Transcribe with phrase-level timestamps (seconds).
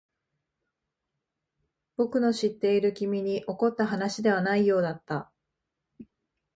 [1.95, 5.31] 僕の知っている君に起こった話ではないようだった。